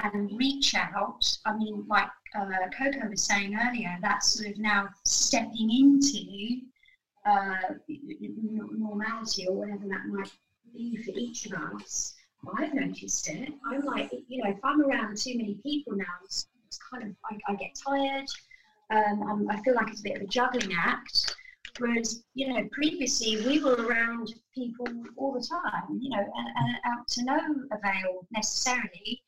[0.02, 1.24] and reach out.
[1.44, 2.08] I mean, like
[2.38, 6.60] uh, Coco was saying earlier, that's sort of now stepping into
[7.26, 10.30] uh, normality or whatever that might
[10.74, 12.14] be for each of us.
[12.56, 13.52] I've noticed it.
[13.66, 17.10] I'm like, you know, if I'm around too many people now, it's, it's kind of,
[17.30, 18.26] I, I get tired.
[18.90, 21.36] Um, i feel like it's a bit of a juggling act.
[21.78, 26.76] Whereas, you know, previously we were around people all the time, you know, and, and
[26.86, 27.38] out to no
[27.72, 29.22] avail necessarily.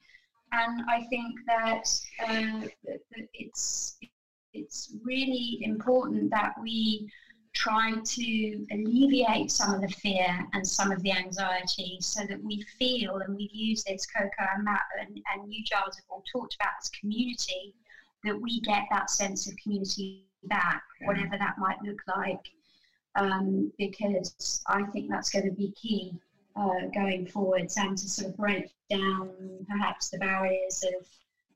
[0.53, 1.89] And I think that,
[2.27, 3.99] uh, that, it's
[4.53, 7.09] it's really important that we
[7.53, 12.65] try to alleviate some of the fear and some of the anxiety so that we
[12.79, 16.55] feel, and we've used this, Coco and Matt and, and you, Giles, have all talked
[16.55, 17.75] about as community,
[18.25, 22.53] that we get that sense of community back, whatever that might look like,
[23.17, 26.13] um, because I think that's going to be key
[26.57, 29.31] uh, going forwards and to sort of break down
[29.69, 31.07] perhaps the barriers of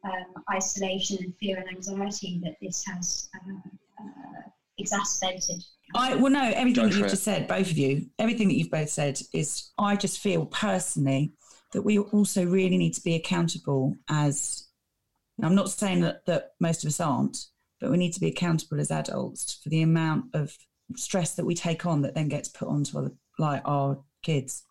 [0.05, 3.68] um, isolation and fear and anxiety that this has uh,
[4.01, 4.42] uh,
[4.79, 5.64] exacerbated.
[5.94, 8.90] I well, no, everything that you've just said, both of you, everything that you've both
[8.90, 9.70] said is.
[9.79, 11.33] I just feel personally
[11.73, 14.68] that we also really need to be accountable as.
[15.42, 17.37] I'm not saying that that most of us aren't,
[17.81, 20.57] but we need to be accountable as adults for the amount of
[20.97, 24.64] stress that we take on that then gets put onto other, like our kids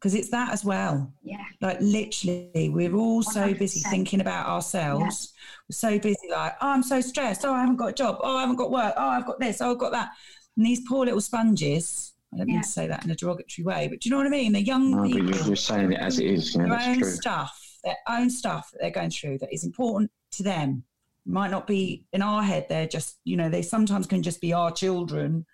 [0.00, 1.12] because it's that as well.
[1.22, 1.44] Yeah.
[1.60, 3.58] Like literally, we're all so 100%.
[3.58, 5.34] busy thinking about ourselves.
[5.34, 5.40] Yeah.
[5.68, 7.44] We're so busy, like, oh, I'm so stressed.
[7.44, 8.18] Oh, I haven't got a job.
[8.22, 8.94] Oh, I haven't got work.
[8.96, 9.60] Oh, I've got this.
[9.60, 10.10] Oh, I've got that.
[10.56, 12.14] And these poor little sponges.
[12.32, 12.54] I don't yeah.
[12.54, 14.52] mean to say that in a derogatory way, but do you know what I mean?
[14.52, 15.32] The young no, people.
[15.32, 16.54] But you're saying it as it is.
[16.54, 17.10] Yeah, their own true.
[17.10, 20.84] stuff, their own stuff that they're going through that is important to them.
[21.26, 22.66] Might not be in our head.
[22.68, 25.44] They're just, you know, they sometimes can just be our children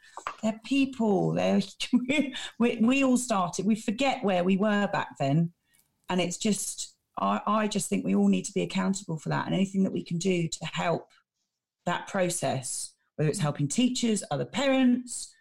[0.43, 1.33] they're people.
[1.33, 1.61] They're
[2.59, 3.67] we, we all started.
[3.67, 5.53] We forget where we were back then,
[6.09, 9.47] and it's just I, I just think we all need to be accountable for that,
[9.47, 11.09] and anything that we can do to help
[11.87, 15.33] that process, whether it's helping teachers, other parents,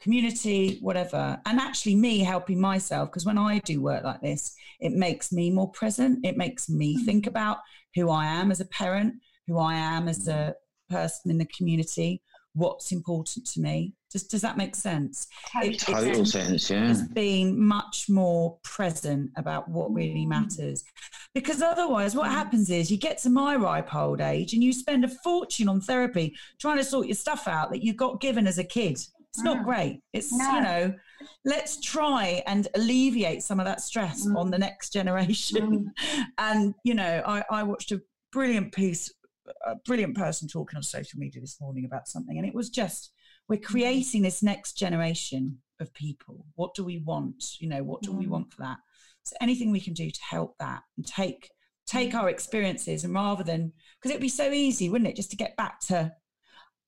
[0.00, 4.92] community, whatever, and actually me helping myself because when I do work like this, it
[4.92, 6.24] makes me more present.
[6.24, 7.04] It makes me mm.
[7.04, 7.58] think about
[7.94, 9.14] who I am as a parent,
[9.46, 10.54] who I am as a
[10.88, 12.22] person in the community,
[12.54, 13.94] what's important to me.
[14.10, 15.28] Does, does that make sense?
[15.62, 16.90] It, Total sense, yeah.
[16.90, 20.28] It's being much more present about what really mm.
[20.28, 20.84] matters.
[21.32, 25.04] Because otherwise, what happens is you get to my ripe old age and you spend
[25.04, 28.58] a fortune on therapy trying to sort your stuff out that you got given as
[28.58, 28.92] a kid.
[28.92, 29.64] It's not mm.
[29.64, 30.00] great.
[30.12, 30.54] It's, no.
[30.54, 30.94] you know,
[31.44, 34.36] let's try and alleviate some of that stress mm.
[34.36, 35.92] on the next generation.
[35.96, 36.24] Mm.
[36.38, 38.00] And, you know, I, I watched a
[38.32, 39.12] brilliant piece
[39.66, 43.12] a brilliant person talking on social media this morning about something, and it was just
[43.50, 43.64] we're mm.
[43.64, 46.46] creating this next generation of people.
[46.54, 47.44] What do we want?
[47.58, 48.18] You know, what do mm.
[48.18, 48.78] we want for that?
[49.24, 51.50] So anything we can do to help that and take
[51.86, 55.36] take our experiences and rather than because it'd be so easy, wouldn't it, just to
[55.36, 56.12] get back to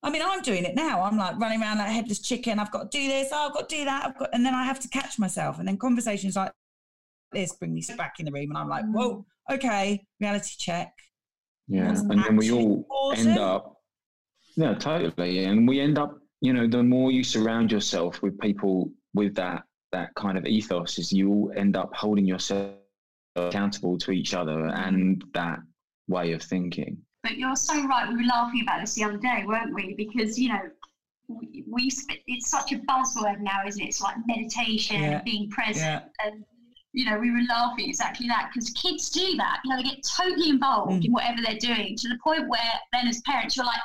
[0.05, 1.03] I mean, I'm doing it now.
[1.03, 2.59] I'm like running around like a headless chicken.
[2.59, 3.29] I've got to do this.
[3.33, 4.05] Oh, I've got to do that.
[4.05, 5.61] I've got, and then I have to catch myself.
[5.61, 6.51] And then conversations like
[7.31, 10.93] this bring me back in the room, and I'm like, whoa, okay, reality check.
[11.69, 13.29] Yeah, and then we all awesome.
[13.29, 13.77] end up.
[14.57, 15.45] Yeah, totally.
[15.45, 19.63] And we end up, you know, the more you surround yourself with people with that
[19.93, 22.73] that kind of ethos, is you all end up holding yourself
[23.37, 25.61] accountable to each other and that
[26.09, 26.99] way of thinking.
[27.23, 28.09] But you're so right.
[28.09, 29.95] We were laughing about this the other day, weren't we?
[29.95, 30.63] Because you know,
[31.29, 31.91] we, we
[32.27, 33.87] it's such a buzzword now, isn't it?
[33.87, 35.23] It's like meditation, yeah.
[35.23, 36.27] being present, yeah.
[36.27, 36.45] and
[36.93, 39.61] you know, we were laughing exactly that because kids do that.
[39.65, 41.05] You know, they get totally involved mm.
[41.05, 43.81] in whatever they're doing to the point where then as parents, you're like,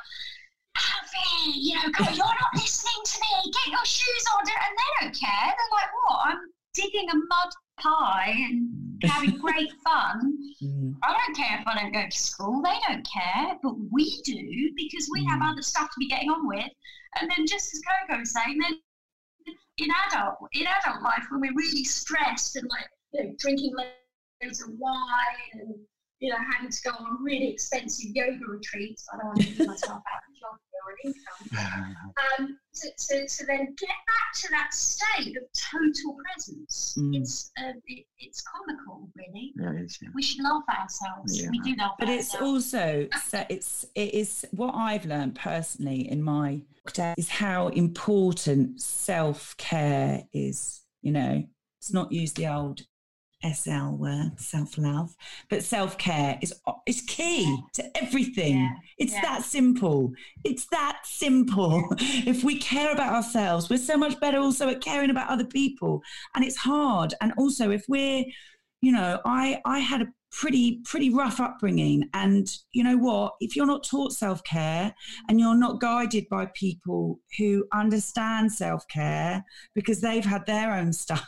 [1.17, 3.51] Avi, you know, God, you're not listening to me.
[3.51, 4.41] Get your shoes on.
[4.41, 5.45] And they don't care.
[5.45, 6.19] They're like, what?
[6.25, 6.39] I'm
[6.73, 8.69] digging a mud pie and
[9.03, 10.37] having great fun.
[10.61, 10.95] Mm.
[11.03, 12.61] I don't care if I don't go to school.
[12.61, 15.29] They don't care, but we do because we mm.
[15.29, 16.71] have other stuff to be getting on with.
[17.19, 18.79] And then, just as Coco was saying, then
[19.77, 23.73] in adult in adult life when we're really stressed and like you know, drinking
[24.43, 25.75] loads of wine and
[26.19, 29.05] you know, having to go on really expensive yoga retreats.
[29.13, 31.95] I don't want to give myself out or an income.
[32.39, 36.95] Um, to, to, to, then get back to that state of total presence.
[36.99, 37.15] Mm.
[37.15, 39.53] It's uh, it, it's comical, really.
[39.55, 40.09] Yeah, it is, yeah.
[40.13, 41.41] We should laugh at ourselves.
[41.41, 41.49] Yeah.
[41.49, 46.21] We do laugh but it's also so it's it is what I've learned personally in
[46.21, 46.61] my
[47.17, 50.81] is how important self care is.
[51.01, 51.43] You know,
[51.79, 52.81] it's not use the old
[53.43, 55.15] SL word, self love,
[55.49, 56.53] but self care is
[56.85, 58.57] is key to everything.
[58.57, 59.21] Yeah, it's yeah.
[59.21, 60.11] that simple.
[60.43, 61.87] It's that simple.
[61.99, 66.01] if we care about ourselves, we're so much better also at caring about other people.
[66.35, 67.13] And it's hard.
[67.21, 68.25] And also, if we're,
[68.81, 73.55] you know, I I had a pretty pretty rough upbringing and you know what if
[73.55, 74.93] you're not taught self-care
[75.29, 81.23] and you're not guided by people who understand self-care because they've had their own stuff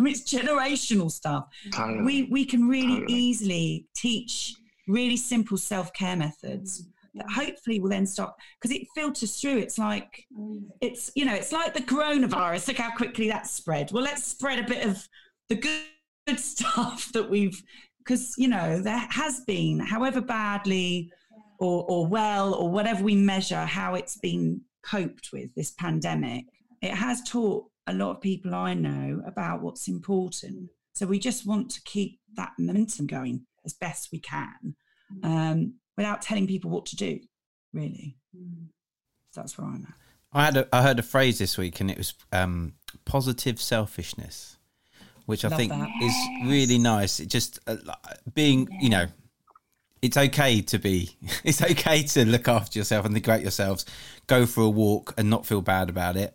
[0.00, 1.46] I mean, it's generational stuff.
[1.72, 2.02] Totally.
[2.02, 3.18] We we can really totally.
[3.18, 4.54] easily teach
[4.88, 7.32] really simple self care methods that mm.
[7.32, 9.58] hopefully will then stop because it filters through.
[9.58, 10.62] It's like mm.
[10.80, 12.68] it's you know it's like the coronavirus.
[12.68, 13.92] Look how quickly that spread.
[13.92, 15.06] Well, let's spread a bit of
[15.50, 15.82] the good,
[16.26, 17.62] good stuff that we've
[17.98, 21.12] because you know there has been, however badly
[21.58, 26.46] or or well or whatever we measure how it's been coped with this pandemic.
[26.80, 30.70] It has taught a lot of people I know about what's important.
[30.92, 34.76] So we just want to keep that momentum going as best we can
[35.12, 35.24] mm.
[35.24, 37.18] um, without telling people what to do,
[37.72, 38.16] really.
[38.36, 38.68] Mm.
[39.32, 39.94] So that's where I'm at.
[40.32, 42.74] I had a, I heard a phrase this week, and it was um,
[43.04, 44.56] positive selfishness,
[45.26, 45.88] which I think that.
[46.00, 46.14] is
[46.44, 47.18] really nice.
[47.18, 47.76] It just uh,
[48.32, 48.78] being, yeah.
[48.80, 49.06] you know,
[50.02, 53.84] it's okay to be, it's okay to look after yourself and think about yourselves,
[54.28, 56.34] go for a walk and not feel bad about it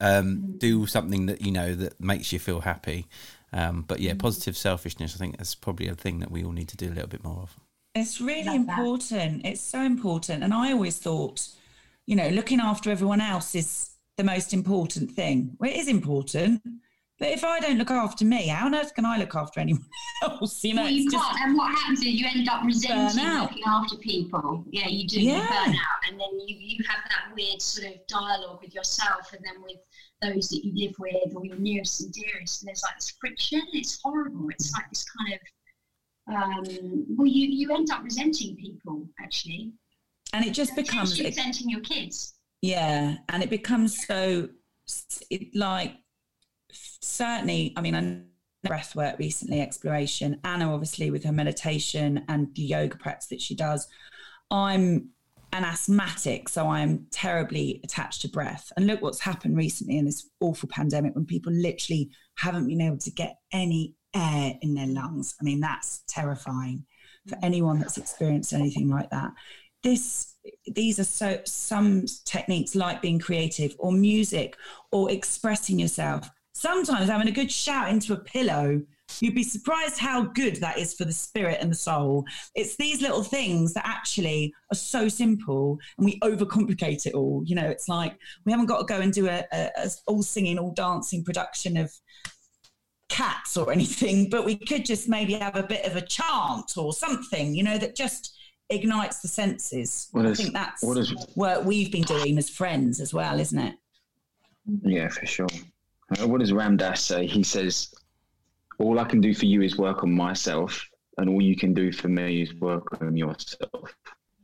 [0.00, 3.06] um, do something that you know that makes you feel happy.
[3.52, 5.14] Um, but yeah, positive selfishness.
[5.14, 7.24] I think that's probably a thing that we all need to do a little bit
[7.24, 7.56] more of.
[7.94, 9.42] It's really important.
[9.42, 9.48] That.
[9.50, 10.44] It's so important.
[10.44, 11.48] And I always thought,
[12.06, 15.56] you know, looking after everyone else is the most important thing.
[15.58, 16.62] Well, it is important.
[17.20, 19.84] But if I don't look after me, how on earth can I look after anyone
[20.22, 20.64] else?
[20.64, 21.40] You know, well, you can't.
[21.42, 24.64] And what happens is you end up resenting looking after people.
[24.70, 25.20] Yeah, you do.
[25.20, 25.42] Yeah.
[25.42, 29.34] You burn out, and then you you have that weird sort of dialogue with yourself,
[29.34, 29.76] and then with
[30.22, 32.62] those that you live with or your nearest and dearest.
[32.62, 33.62] And there's like this friction.
[33.74, 34.48] It's horrible.
[34.48, 35.40] It's like this kind of
[36.34, 39.72] um, well, you you end up resenting people actually,
[40.32, 42.34] and it just becomes resenting your kids.
[42.62, 44.48] Yeah, and it becomes so
[45.30, 45.96] it, like
[46.72, 48.22] certainly, I mean, I
[48.66, 50.40] breath work recently, exploration.
[50.44, 53.88] Anna, obviously, with her meditation and the yoga practice that she does.
[54.50, 55.10] I'm
[55.52, 58.70] an asthmatic, so I'm terribly attached to breath.
[58.76, 62.98] And look what's happened recently in this awful pandemic when people literally haven't been able
[62.98, 65.34] to get any air in their lungs.
[65.40, 66.84] I mean, that's terrifying
[67.28, 67.44] for mm.
[67.44, 69.32] anyone that's experienced anything like that.
[69.82, 70.34] This
[70.66, 74.56] these are so some techniques like being creative or music
[74.92, 76.30] or expressing yourself
[76.60, 78.82] sometimes having a good shout into a pillow
[79.20, 82.24] you'd be surprised how good that is for the spirit and the soul.
[82.54, 87.42] It's these little things that actually are so simple and we overcomplicate it all.
[87.44, 90.22] You know it's like we haven't got to go and do a, a, a all
[90.22, 91.92] singing all dancing production of
[93.08, 96.92] cats or anything but we could just maybe have a bit of a chant or
[96.92, 98.36] something you know that just
[98.68, 100.08] ignites the senses.
[100.12, 103.58] What i think that's what, is, what we've been doing as friends as well isn't
[103.58, 103.74] it?
[104.84, 105.48] Yeah for sure
[106.18, 107.26] what does Ram Dass say?
[107.26, 107.94] He says,
[108.78, 110.86] All I can do for you is work on myself,
[111.18, 113.94] and all you can do for me is work on yourself.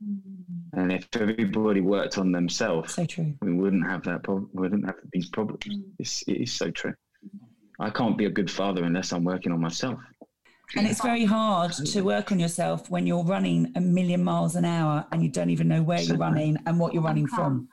[0.04, 0.78] Mm-hmm.
[0.80, 3.34] And if everybody worked on themselves, so true.
[3.40, 4.50] we wouldn't have that problem.
[4.52, 5.64] We wouldn't have these problems.
[5.66, 5.84] Mm.
[5.98, 6.94] It's, it is so true.
[7.80, 9.98] I can't be a good father unless I'm working on myself.
[10.76, 14.64] And it's very hard to work on yourself when you're running a million miles an
[14.64, 17.68] hour and you don't even know where you're running and what you're running from.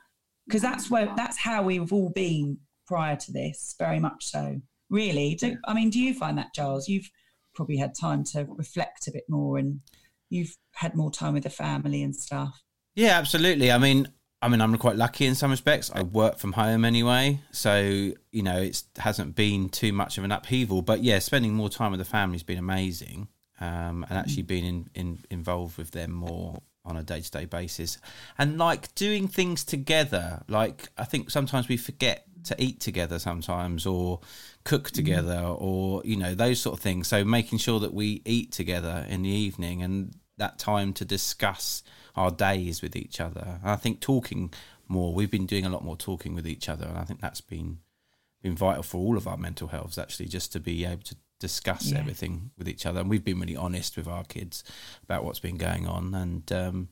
[0.45, 4.61] Because that's where that's how we've all been prior to this, very much so.
[4.89, 6.87] Really, do, I mean, do you find that, Giles?
[6.87, 7.09] You've
[7.55, 9.81] probably had time to reflect a bit more, and
[10.29, 12.61] you've had more time with the family and stuff.
[12.95, 13.71] Yeah, absolutely.
[13.71, 14.07] I mean,
[14.43, 15.89] I mean, I'm quite lucky in some respects.
[15.95, 20.33] I work from home anyway, so you know, it hasn't been too much of an
[20.33, 20.81] upheaval.
[20.81, 23.29] But yeah, spending more time with the family has been amazing,
[23.61, 27.45] um, and actually being in, in, involved with them more on a day to day
[27.45, 27.97] basis,
[28.37, 30.43] and like doing things together.
[30.49, 34.19] Like I think sometimes we forget to eat together sometimes or
[34.63, 34.93] cook mm.
[34.93, 35.61] together mm.
[35.61, 39.23] or you know those sort of things so making sure that we eat together in
[39.23, 41.83] the evening and that time to discuss
[42.15, 44.51] our days with each other and i think talking
[44.87, 47.41] more we've been doing a lot more talking with each other and i think that's
[47.41, 47.77] been
[48.41, 51.91] been vital for all of our mental health actually just to be able to discuss
[51.91, 51.99] yeah.
[51.99, 54.63] everything with each other and we've been really honest with our kids
[55.03, 56.87] about what's been going on and um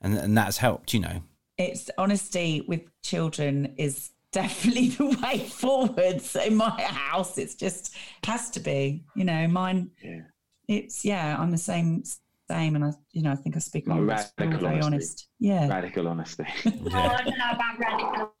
[0.00, 1.22] and and that's helped you know
[1.56, 7.38] it's honesty with children is definitely the way forwards in my house.
[7.38, 9.90] It's just has to be, you know, mine.
[10.02, 10.20] Yeah.
[10.68, 12.02] It's yeah, I'm the same
[12.50, 15.28] same, and I, you know, I think I speak on radical very honest.
[15.38, 16.46] Yeah, radical honesty.
[16.64, 16.72] yeah.
[16.92, 18.32] oh, I don't know about radical.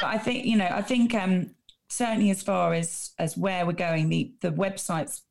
[0.00, 1.54] but I think you know, I think um,
[1.88, 5.22] certainly as far as as where we're going, the the websites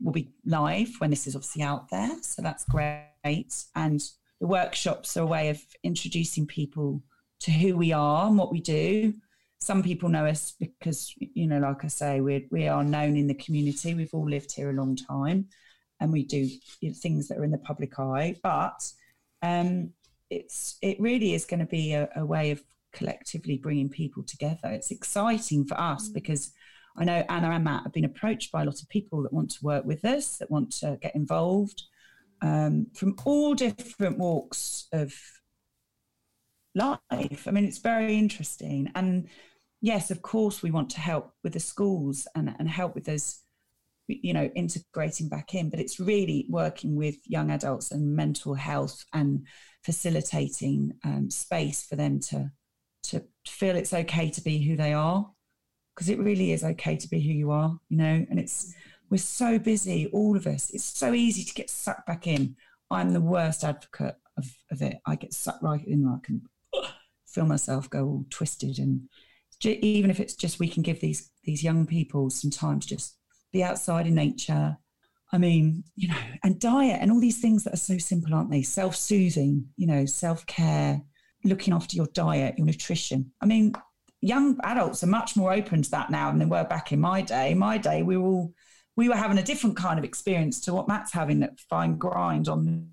[0.00, 3.04] will be live when this is obviously out there, so that's great.
[3.74, 4.00] And
[4.40, 7.02] the workshops are a way of introducing people
[7.40, 9.14] to who we are and what we do.
[9.60, 13.26] Some people know us because, you know, like I say, we we are known in
[13.26, 13.94] the community.
[13.94, 15.46] We've all lived here a long time,
[16.00, 16.48] and we do
[16.80, 18.36] you know, things that are in the public eye.
[18.42, 18.82] But
[19.42, 19.92] um,
[20.30, 22.62] it's it really is going to be a, a way of
[22.92, 24.70] collectively bringing people together.
[24.70, 26.14] It's exciting for us mm.
[26.14, 26.52] because
[26.98, 29.50] I know Anna and Matt have been approached by a lot of people that want
[29.52, 31.82] to work with us, that want to get involved
[32.42, 35.14] um, from all different walks of
[36.76, 37.46] life.
[37.46, 38.90] I mean, it's very interesting.
[38.94, 39.28] And
[39.80, 43.40] yes, of course, we want to help with the schools and, and help with those,
[44.06, 49.04] you know, integrating back in, but it's really working with young adults and mental health
[49.12, 49.46] and
[49.82, 52.50] facilitating um, space for them to
[53.04, 55.30] to feel it's okay to be who they are
[55.94, 58.74] because it really is okay to be who you are you know and it's
[59.10, 62.56] we're so busy all of us it's so easy to get sucked back in
[62.90, 66.42] i'm the worst advocate of, of it i get sucked right in can
[67.26, 69.08] feel myself go all twisted and
[69.64, 73.16] even if it's just we can give these these young people some time to just
[73.52, 74.76] be outside in nature.
[75.32, 78.50] I mean you know and diet and all these things that are so simple aren't
[78.50, 78.62] they?
[78.62, 81.02] Self-soothing you know self-care
[81.44, 83.32] looking after your diet your nutrition.
[83.40, 83.74] I mean
[84.20, 87.22] young adults are much more open to that now than they were back in my
[87.22, 87.54] day.
[87.54, 88.52] My day we were all
[88.96, 92.48] we were having a different kind of experience to what matt's having at fine grind
[92.48, 92.90] on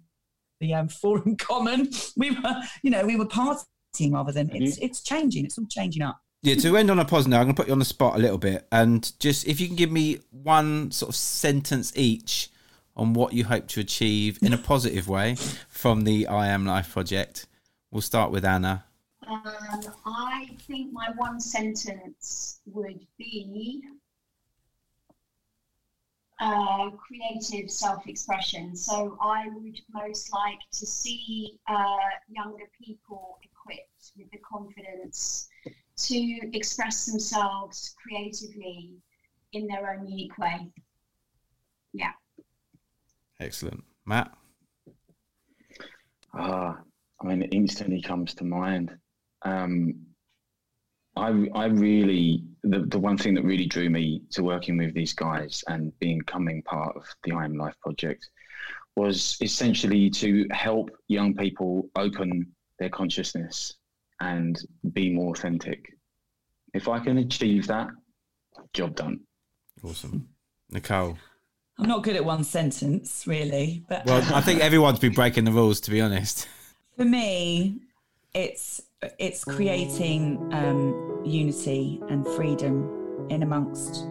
[0.60, 1.90] the um, forum common.
[2.16, 3.66] We were you know we were partying
[4.12, 7.36] rather than it's it's changing it's all changing up yeah, to end on a positive,
[7.36, 9.68] I'm going to put you on the spot a little bit, and just if you
[9.68, 12.50] can give me one sort of sentence each
[12.98, 15.38] on what you hope to achieve in a positive way
[15.70, 17.48] from the I Am Life project.
[17.92, 18.84] We'll start with Anna.
[19.26, 19.44] Um,
[20.06, 23.82] I think my one sentence would be
[26.42, 28.76] uh, creative self-expression.
[28.76, 33.53] So I would most like to see uh, younger people equipped
[34.18, 35.48] with the confidence
[35.96, 38.92] to express themselves creatively
[39.54, 40.70] in their own unique way.
[41.94, 42.12] Yeah.
[43.40, 43.84] Excellent.
[44.06, 44.32] Matt?
[46.34, 46.80] Ah,
[47.22, 48.92] I mean, it instantly comes to mind.
[49.44, 49.96] Um,
[51.16, 55.14] I, I really, the, the one thing that really drew me to working with these
[55.14, 58.28] guys and becoming part of the I Am Life project
[58.96, 63.76] was essentially to help young people open their consciousness
[64.24, 64.60] and
[64.94, 65.94] be more authentic.
[66.74, 67.90] If I can achieve that,
[68.74, 69.20] job done.
[69.84, 70.30] Awesome.
[70.72, 71.18] Nicole.
[71.78, 73.84] I'm not good at one sentence, really.
[73.90, 76.48] But well, I think everyone's been breaking the rules, to be honest.
[76.98, 77.80] For me,
[78.34, 78.82] it's
[79.20, 84.06] it's creating um, unity and freedom in amongst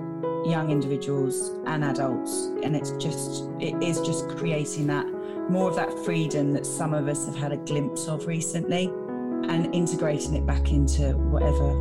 [0.45, 5.07] young individuals and adults, and it's just it is just creating that
[5.49, 8.91] more of that freedom that some of us have had a glimpse of recently
[9.49, 11.75] and integrating it back into whatever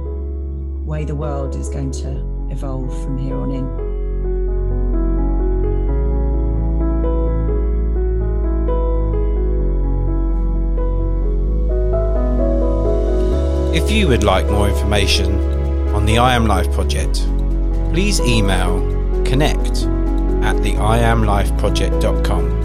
[0.84, 2.10] way the world is going to
[2.50, 3.92] evolve from here on in.
[13.74, 15.34] If you would like more information
[15.96, 17.26] on the I Am Life project,
[17.94, 18.80] please email
[19.24, 19.86] connect
[20.44, 22.61] at the iamlifeproject.com